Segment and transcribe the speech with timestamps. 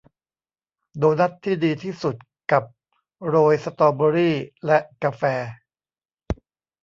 [0.97, 2.15] โดนัทที่ดีที่สุด
[2.51, 2.63] กับ
[3.27, 5.23] โรยสตรอเบอร์รี่และกาแฟ